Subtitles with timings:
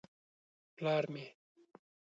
[0.77, 1.25] _پلار مې.